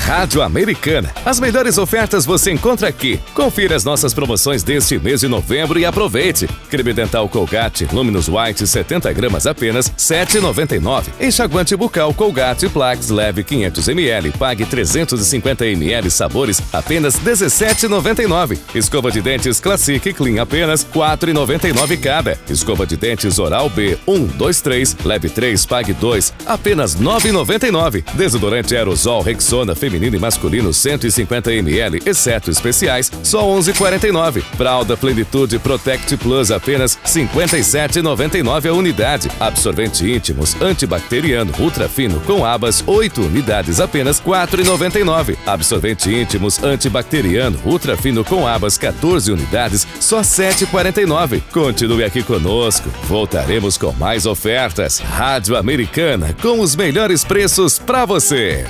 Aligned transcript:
Rádio 0.00 0.42
Americana. 0.42 1.12
As 1.24 1.38
melhores 1.38 1.78
ofertas 1.78 2.26
você 2.26 2.50
encontra 2.50 2.88
aqui. 2.88 3.20
Confira 3.32 3.76
as 3.76 3.84
nossas 3.84 4.12
promoções 4.12 4.62
deste 4.62 4.98
mês 4.98 5.20
de 5.20 5.28
novembro 5.28 5.78
e 5.78 5.84
aproveite. 5.84 6.48
Creme 6.68 6.92
dental 6.92 7.28
Colgate 7.28 7.86
Luminous 7.92 8.28
White 8.28 8.66
70 8.66 9.12
gramas 9.12 9.46
apenas 9.46 9.88
7,99. 9.90 11.04
Enxaguante 11.20 11.76
bucal 11.76 12.12
Colgate 12.12 12.68
Plax 12.68 13.08
leve 13.08 13.44
500 13.44 13.88
ml, 13.88 14.32
pague 14.32 14.64
350 14.64 15.66
ml 15.66 16.10
sabores 16.10 16.60
apenas 16.72 17.14
17,99. 17.20 18.58
Escova 18.74 19.12
de 19.12 19.20
dentes 19.20 19.60
Classic 19.60 20.12
Clean 20.12 20.42
apenas 20.42 20.84
4,99 20.84 22.00
cada. 22.00 22.38
Escova 22.48 22.84
de 22.84 22.96
dentes 22.96 23.38
Oral 23.38 23.70
B 23.70 23.96
1, 24.06 24.26
2, 24.26 24.60
3, 24.60 24.96
leve 25.04 25.28
3, 25.28 25.66
pague 25.66 25.92
2, 25.92 26.34
apenas 26.46 26.96
9,99. 26.96 28.02
Desodorante 28.14 28.76
aerosol 28.76 29.22
Rexona 29.22 29.74
feminino 29.76 29.99
e 30.04 30.18
masculino 30.18 30.72
150 30.72 31.52
ml, 31.52 32.02
exceto 32.06 32.50
especiais, 32.50 33.10
só 33.22 33.42
11,49. 33.44 34.42
Fralda 34.56 34.96
Plenitude 34.96 35.58
Protect 35.58 36.16
Plus 36.16 36.50
apenas 36.50 36.98
57,99 37.04 38.68
a 38.68 38.72
unidade. 38.72 39.30
Absorvente 39.38 40.10
íntimos 40.10 40.60
antibacteriano 40.60 41.52
ultra 41.58 41.88
fino 41.88 42.20
com 42.20 42.44
abas 42.44 42.82
8 42.86 43.20
unidades 43.20 43.80
apenas 43.80 44.20
4,99. 44.20 45.36
Absorvente 45.46 46.10
íntimos 46.10 46.62
antibacteriano 46.62 47.58
ultra 47.64 47.96
fino 47.96 48.24
com 48.24 48.46
abas 48.46 48.78
14 48.78 49.32
unidades 49.32 49.86
só 50.00 50.20
7,49. 50.20 51.42
Continue 51.52 52.04
aqui 52.04 52.22
conosco. 52.22 52.88
Voltaremos 53.04 53.76
com 53.76 53.92
mais 53.92 54.26
ofertas. 54.26 54.98
Rádio 54.98 55.56
Americana 55.56 56.34
com 56.40 56.60
os 56.60 56.74
melhores 56.76 57.24
preços 57.24 57.78
para 57.78 58.04
você. 58.04 58.66